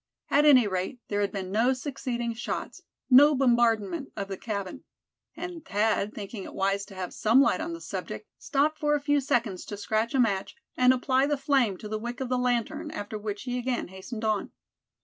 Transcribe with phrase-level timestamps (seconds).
[0.31, 4.83] At any rate, there had been no succeeding shots, no bombardment of the cabin.
[5.37, 8.99] And Thad, thinking it wise to have some light on the subject, stopped for a
[8.99, 12.39] few seconds to scratch a match, and apply the flame to the wick of the
[12.39, 14.51] lantern, after which he again hastened on.